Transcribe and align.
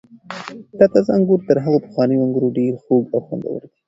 دا 0.77 0.85
تازه 0.93 1.11
انګور 1.17 1.39
تر 1.47 1.57
هغو 1.65 1.79
پخوانیو 1.85 2.23
انګور 2.25 2.43
ډېر 2.57 2.73
خوږ 2.83 3.03
او 3.13 3.19
خوندور 3.25 3.59
دي. 3.63 3.69